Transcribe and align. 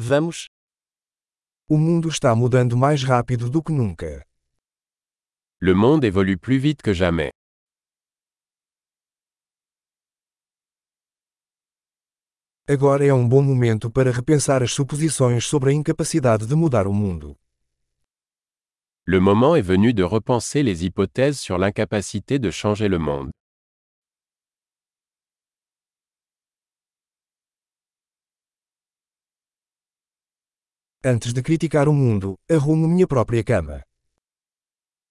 Vamos. 0.00 0.46
O 1.68 1.76
mundo 1.76 2.08
está 2.08 2.32
mudando 2.32 2.76
mais 2.76 3.02
rápido 3.02 3.50
do 3.50 3.60
que 3.60 3.72
nunca. 3.72 4.24
Le 5.60 5.74
monde 5.74 6.06
évolue 6.06 6.36
plus 6.36 6.56
vite 6.56 6.80
que 6.84 6.94
jamais. 6.94 7.32
Agora 12.68 13.04
é 13.04 13.12
um 13.12 13.28
bom 13.28 13.42
momento 13.42 13.90
para 13.90 14.12
repensar 14.12 14.62
as 14.62 14.70
suposições 14.70 15.44
sobre 15.44 15.70
a 15.70 15.72
incapacidade 15.72 16.46
de 16.46 16.54
mudar 16.54 16.86
o 16.86 16.92
mundo. 16.92 17.36
Le 19.04 19.18
moment 19.18 19.56
est 19.56 19.66
venu 19.66 19.92
de 19.92 20.04
repenser 20.04 20.62
les 20.62 20.84
hypothèses 20.84 21.40
sur 21.40 21.58
l'incapacité 21.58 22.38
de 22.38 22.52
changer 22.52 22.86
le 22.86 23.00
monde. 23.00 23.32
Antes 31.04 31.32
de 31.32 31.40
criticar 31.42 31.86
o 31.88 31.92
mundo, 31.92 32.34
arrumo 32.50 32.88
minha 32.88 33.06
própria 33.06 33.44
cama. 33.44 33.84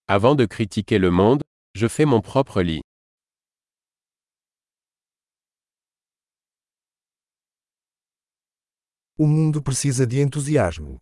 Avant 0.05 0.36
de 0.36 0.46
critiquer 0.46 1.00
le 1.00 1.10
monde, 1.10 1.41
je 1.73 1.88
fais 1.88 2.05
mon 2.05 2.20
propre 2.22 2.62
lit. 2.62 2.82
O 9.18 9.26
mundo 9.26 9.63
precisa 9.63 10.05
de 10.05 10.22
entusiasmo. 10.22 11.00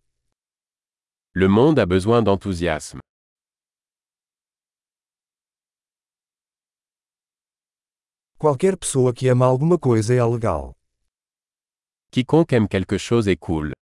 Le 1.34 1.48
monde 1.48 1.80
a 1.80 1.84
besoin 1.86 2.22
d'enthousiasme. 2.22 3.00
Qualquer 8.38 8.76
pessoa 8.76 9.12
que 9.12 9.28
ama 9.28 9.46
alguma 9.46 9.76
coisa 9.78 10.14
é 10.14 10.24
legal. 10.24 10.76
Quiconque 12.12 12.54
aime 12.54 12.68
quelque 12.68 12.96
chose 12.98 13.26
est 13.28 13.40
cool. 13.40 13.72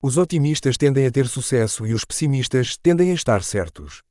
Os 0.00 0.16
otimistas 0.16 0.76
tendem 0.76 1.06
a 1.06 1.10
ter 1.10 1.26
sucesso 1.26 1.84
e 1.84 1.92
os 1.92 2.04
pessimistas 2.04 2.76
tendem 2.76 3.10
a 3.10 3.14
estar 3.14 3.42
certos. 3.42 4.04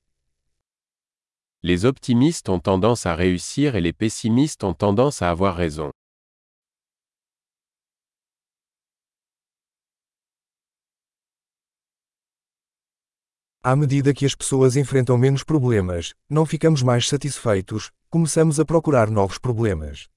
Les 1.64 1.86
optimistes 1.86 2.50
ont 2.50 2.60
tendance 2.60 3.08
à 3.08 3.16
réussir 3.16 3.74
et 3.74 3.80
les 3.80 3.94
pessimistes 3.94 4.66
ont 4.66 4.74
tendance 4.74 5.22
à 5.22 5.30
avoir 5.30 5.56
raison. 5.56 5.90
À 13.64 13.74
medida 13.78 14.14
que 14.14 14.26
as 14.26 14.36
pessoas 14.36 14.76
enfrentam 14.76 15.18
menos 15.18 15.44
problemas, 15.44 16.14
não 16.30 16.46
ficamos 16.46 16.84
mais 16.84 17.08
satisfeitos, 17.08 17.92
começamos 18.10 18.60
a 18.60 18.66
procurar 18.66 19.10
novos 19.10 19.38
problemas. 19.38 20.10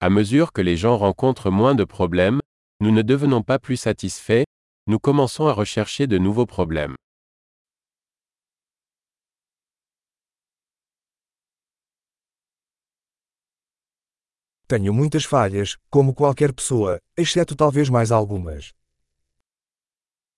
À 0.00 0.10
mesure 0.10 0.50
que 0.52 0.62
les 0.62 0.76
gens 0.80 0.96
rencontrent 0.96 1.52
moins 1.52 1.76
de 1.76 1.84
problèmes, 1.84 2.40
nous 2.80 2.90
ne 2.90 3.02
devenons 3.02 3.42
pas 3.42 3.58
plus 3.58 3.76
satisfaits, 3.76 4.44
nous 4.86 4.98
commençons 4.98 5.46
à 5.46 5.52
rechercher 5.52 6.06
de 6.06 6.16
nouveaux 6.16 6.46
problèmes. 6.46 6.96
Tenho 14.66 14.94
muitas 14.94 15.24
falhas, 15.24 15.76
como 15.90 16.14
qualquer 16.14 16.52
pessoa, 16.54 17.00
exceto 17.16 17.54
talvez 17.54 17.90
mais 17.90 18.12
algumas. 18.12 18.72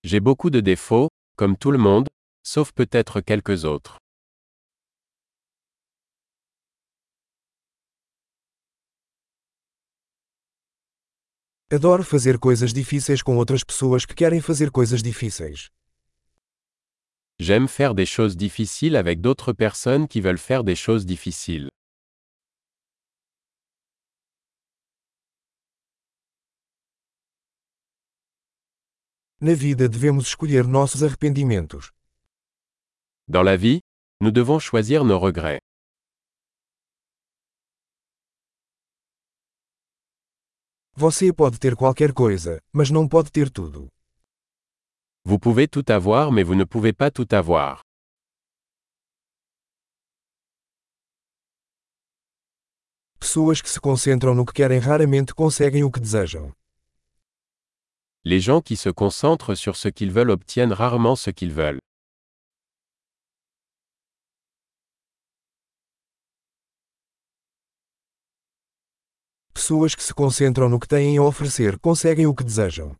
J'ai 0.03 0.21
beaucoup 0.21 0.51
de 0.51 0.61
défauts, 0.61 1.11
comme 1.37 1.57
tout 1.57 1.71
le 1.71 1.79
monde, 1.79 2.09
sauf 2.43 2.73
peut-être 2.73 3.21
quelques 3.21 3.65
autres. 3.65 4.02
Adoro 11.75 12.05
fazer 12.05 12.39
coisas 12.39 12.71
difíceis 12.71 13.23
com 13.23 13.39
outras 13.39 13.65
pessoas 13.65 14.05
que 14.05 14.15
querem 14.15 14.43
fazer 14.43 14.71
coisas 14.71 15.03
difíceis. 15.03 15.71
J'aime 17.41 17.67
faire 17.67 17.95
des 17.95 18.05
choses 18.05 18.37
difficiles 18.37 18.95
avec 18.95 19.23
d'autres 19.23 19.55
personnes 19.55 20.07
qui 20.07 20.21
veulent 20.21 20.37
faire 20.37 20.65
des 20.65 20.77
choses 20.77 21.07
difficiles. 21.07 21.71
Na 29.41 29.55
vida 29.55 29.89
devemos 29.89 30.27
escolher 30.27 30.69
nossos 30.69 31.03
arrependimentos. 31.03 31.91
Dans 33.29 33.43
la 33.43 33.57
vie, 33.57 33.81
nous 34.21 34.31
devons 34.31 34.59
choisir 34.59 35.07
nos 35.07 35.19
regrets. 35.19 35.63
Você 40.95 41.33
pode 41.33 41.59
ter 41.59 41.75
qualquer 41.75 42.13
coisa, 42.13 42.61
mas 42.71 42.91
não 42.91 43.09
pode 43.09 43.31
ter 43.33 43.49
tudo. 43.51 43.89
Vous 45.25 45.39
pouvez 45.39 45.67
tout 45.67 45.91
avoir 45.91 46.31
mais 46.31 46.45
vous 46.45 46.55
ne 46.55 46.65
pouvez 46.65 46.93
pas 46.93 47.11
tout 47.11 47.27
avoir. 47.35 47.81
Pessoas 53.19 53.63
que 53.63 53.71
se 53.71 53.81
concentram 53.81 54.35
no 54.35 54.45
que 54.45 54.53
querem 54.53 54.79
raramente 54.79 55.35
conseguem 55.35 55.83
o 55.83 55.91
que 55.91 56.01
desejam. 56.01 56.53
Les 58.23 58.41
gens 58.41 58.61
qui 58.61 58.77
se 58.77 58.91
concentrent 58.91 59.57
sur 59.57 59.77
ce 59.77 59.89
qu'ils 59.89 60.13
veulent 60.13 60.31
obtiennent 60.31 60.75
rarement 60.75 61.17
ce 61.17 61.31
qu'ils 61.31 61.53
veulent. 61.53 61.81
Pessoas 69.63 69.95
que 69.95 70.03
se 70.03 70.13
concentram 70.13 70.69
no 70.69 70.81
que 70.81 70.89
têm 70.89 71.17
a 71.19 71.23
oferecer 71.23 71.79
conseguem 71.79 72.27
o 72.27 72.35
que 72.35 72.43
desejam. 72.43 72.97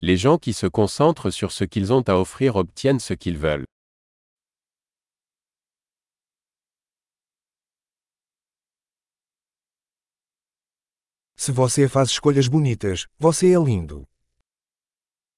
Les 0.00 0.16
gens 0.16 0.38
qui 0.38 0.54
se 0.54 0.66
concentrent 0.70 1.30
sur 1.30 1.52
ce 1.52 1.64
qu'ils 1.64 1.92
ont 1.92 2.02
à 2.08 2.14
offrir 2.14 2.56
obtiennent 2.56 2.98
ce 2.98 3.12
qu'ils 3.12 3.36
veulent. 3.36 3.66
Se 11.36 11.52
você 11.52 11.86
faz 11.90 12.08
escolhas 12.08 12.48
bonitas, 12.48 13.06
você 13.18 13.52
é 13.52 13.58
lindo. 13.62 14.06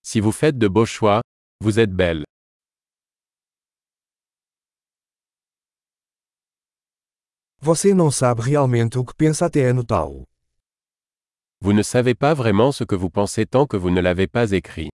Si 0.05 0.21
vous 0.21 0.31
faites 0.31 0.57
de 0.57 0.69
beaux 0.69 0.87
choix, 0.87 1.21
vous 1.61 1.81
êtes 1.81 1.93
belle. 1.93 2.28
Você 7.69 7.93
não 7.93 8.11
sabe 8.11 8.41
realmente 8.41 8.97
o 8.97 9.05
que 9.05 9.15
pensa 9.15 9.45
até 9.45 9.69
anotá-lo. 9.69 10.25
Vous 11.61 11.75
ne 11.75 11.83
savez 11.83 12.15
pas 12.15 12.33
vraiment 12.33 12.73
ce 12.73 12.83
que 12.83 12.95
vous 12.97 13.11
pensez 13.11 13.45
tant 13.45 13.67
que 13.67 13.77
vous 13.77 13.91
ne 13.91 14.01
l'avez 14.01 14.27
pas 14.27 14.53
écrit. 14.53 14.89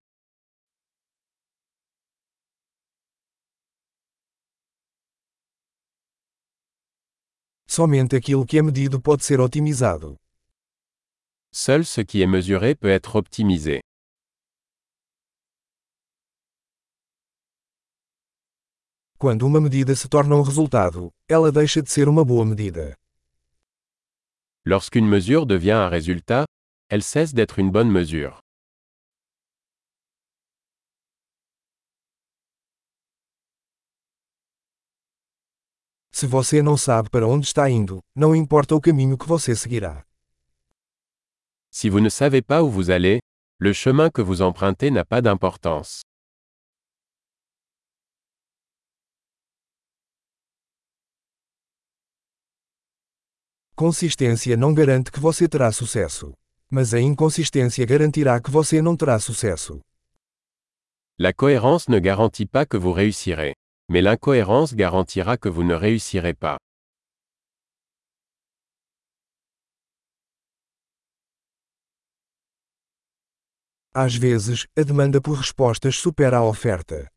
Somente 7.65 8.13
aquilo 8.17 8.45
que 8.45 8.57
é 8.57 8.61
medido 8.61 8.99
pode 8.99 9.23
ser 9.23 9.39
otimizado. 9.39 10.17
Seul 11.53 11.85
ce 11.85 12.01
qui 12.03 12.21
est 12.21 12.27
mesuré 12.27 12.75
peut 12.75 12.89
être 12.89 13.15
optimisé. 13.15 13.79
Quando 19.25 19.41
uma 19.47 19.59
medida 19.59 19.95
se 19.95 20.07
torna 20.07 20.35
um 20.35 20.43
resultado, 20.43 21.11
ela 21.27 21.51
deixa 21.51 21.81
de 21.81 21.89
ser 21.89 22.07
uma 22.07 22.23
boa 22.23 22.45
medida. 22.45 22.95
Lorsqu'une 24.63 25.07
mesure 25.07 25.47
devient 25.47 25.71
un 25.71 25.89
résultat, 25.89 26.45
elle 26.91 27.01
cesse 27.01 27.33
d'être 27.33 27.57
une 27.57 27.71
bonne 27.71 27.89
mesure. 27.91 28.37
Se 36.11 36.27
você 36.27 36.61
não 36.61 36.77
sabe 36.77 37.09
para 37.09 37.27
onde 37.27 37.47
está 37.47 37.67
indo, 37.67 38.03
não 38.15 38.35
importa 38.35 38.75
o 38.75 38.79
caminho 38.79 39.17
que 39.17 39.27
você 39.27 39.55
seguirá. 39.55 40.05
Si 41.71 41.89
vous 41.89 41.99
ne 41.99 42.11
savez 42.11 42.43
pas 42.43 42.61
où 42.61 42.69
vous 42.69 42.91
allez, 42.91 43.21
le 43.59 43.73
chemin 43.73 44.11
que 44.11 44.21
vous 44.21 44.43
empruntez 44.43 44.91
n'a 44.91 45.03
pas 45.03 45.23
d'importance. 45.23 46.03
Consistência 53.77 54.55
não 54.55 54.73
garante 54.73 55.11
que 55.11 55.19
você 55.19 55.49
terá 55.49 55.69
sucesso. 55.69 56.33
Mas 56.71 56.93
a 56.93 57.01
inconsistência 57.01 57.85
garantirá 57.85 58.39
que 58.39 58.49
você 58.49 58.81
não 58.81 58.95
terá 58.95 59.19
sucesso. 59.19 59.81
La 61.19 61.33
cohérence 61.33 61.91
ne 61.91 61.99
garantit 61.99 62.45
pas 62.45 62.65
que 62.65 62.77
vous 62.77 62.93
réussirez. 62.93 63.53
Mais 63.89 64.01
l'incohérence 64.01 64.73
garantira 64.73 65.37
que 65.37 65.49
vous 65.49 65.63
ne 65.65 65.73
réussirez 65.75 66.33
pas. 66.33 66.57
Às 73.93 74.15
vezes, 74.15 74.65
a 74.77 74.83
demanda 74.83 75.19
por 75.19 75.37
respostas 75.37 75.97
supera 75.97 76.37
a 76.37 76.43
oferta. 76.43 77.09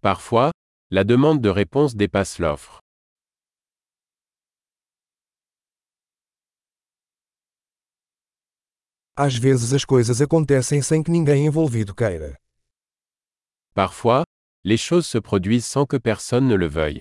Parfois, 0.00 0.50
la 0.90 1.04
demande 1.04 1.40
de 1.40 1.50
réponse 1.50 1.94
dépasse 1.94 2.40
l'offre. 2.40 2.80
Às 9.22 9.36
vezes 9.36 9.74
as 9.74 9.84
coisas 9.84 10.22
acontecem 10.22 10.80
sem 10.80 11.02
que 11.02 11.10
ninguém 11.10 11.44
envolvido 11.44 11.94
queira. 11.94 12.38
Parfois, 13.74 14.24
les 14.64 14.80
choses 14.80 15.06
se 15.06 15.20
produisent 15.20 15.66
sans 15.66 15.84
que 15.84 15.98
personne 15.98 16.48
ne 16.48 16.56
le 16.56 16.66
veuille. 16.66 17.00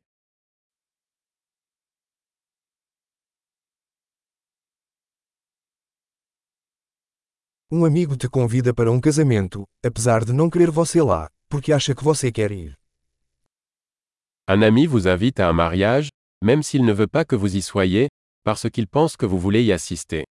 Um 7.71 7.85
amigo 7.85 8.17
te 8.17 8.27
convida 8.27 8.73
para 8.73 8.91
um 8.91 8.99
casamento, 8.99 9.63
apesar 9.81 10.25
de 10.25 10.33
não 10.33 10.49
querer 10.49 10.69
você 10.69 11.01
lá, 11.01 11.29
porque 11.47 11.71
acha 11.71 11.95
que 11.95 12.03
você 12.03 12.33
quer 12.33 12.51
ir. 12.51 12.75
Un 14.49 14.61
ami 14.61 14.87
vous 14.87 15.07
invite 15.07 15.39
à 15.39 15.49
un 15.49 15.53
mariage, 15.53 16.09
même 16.43 16.63
s'il 16.63 16.83
ne 16.83 16.91
veut 16.91 17.07
pas 17.07 17.23
que 17.23 17.37
vous 17.37 17.55
y 17.55 17.61
soyez, 17.61 18.09
parce 18.43 18.69
qu'il 18.69 18.89
pense 18.89 19.15
que 19.15 19.25
vous 19.25 19.39
voulez 19.39 19.63
y 19.63 19.71
assister. 19.71 20.25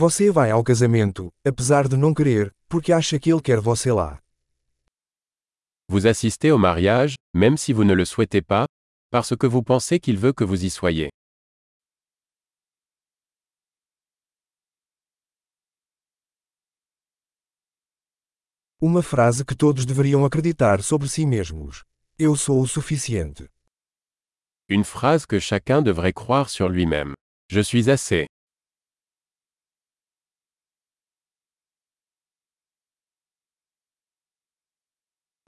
Você 0.00 0.30
vai 0.30 0.52
ao 0.52 0.62
casamento, 0.62 1.28
apesar 1.44 1.88
de 1.88 1.96
não 1.96 2.14
querer, 2.14 2.54
porque 2.68 2.92
acha 2.92 3.18
que 3.18 3.32
ele 3.32 3.42
quer 3.42 3.58
você 3.58 3.90
lá. 3.90 4.22
Vous 5.88 6.06
assistez 6.06 6.52
au 6.52 6.56
mariage, 6.56 7.16
même 7.34 7.56
si 7.56 7.72
vous 7.72 7.82
ne 7.84 7.94
le 7.94 8.04
souhaitez 8.06 8.40
pas, 8.40 8.66
parce 9.10 9.34
que 9.34 9.48
vous 9.48 9.60
pensez 9.60 9.98
qu'il 9.98 10.16
veut 10.16 10.32
que 10.32 10.44
vous 10.44 10.64
y 10.64 10.70
soyez. 10.70 11.10
Uma 18.80 19.02
frase 19.02 19.44
que 19.44 19.56
todos 19.56 19.84
deveriam 19.84 20.24
acreditar 20.24 20.80
sobre 20.80 21.08
si 21.08 21.26
mesmos. 21.26 21.82
Eu 22.16 22.36
sou 22.36 22.60
o 22.60 22.68
suficiente. 22.68 23.48
Une 24.68 24.84
phrase 24.84 25.26
que 25.26 25.40
chacun 25.40 25.82
devrait 25.82 26.12
croire 26.12 26.48
sur 26.48 26.68
lui-même. 26.68 27.14
Je 27.50 27.64
suis 27.64 27.90
assez. 27.90 28.28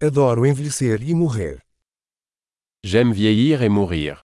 Adoro 0.03 0.47
envelhecer 0.47 1.03
e 1.03 1.13
morrer. 1.13 1.59
J'aime 2.83 3.13
vieillir 3.13 3.63
et 3.63 3.69
mourir. 3.69 4.25